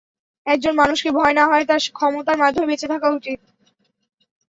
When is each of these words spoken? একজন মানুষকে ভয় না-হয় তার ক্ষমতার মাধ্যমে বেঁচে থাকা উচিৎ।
একজন 0.47 0.73
মানুষকে 0.75 1.09
ভয় 1.17 1.33
না-হয় 1.37 1.65
তার 1.69 1.81
ক্ষমতার 1.97 2.37
মাধ্যমে 2.37 2.69
বেঁচে 2.69 2.87
থাকা 2.93 3.07
উচিৎ। 3.11 3.39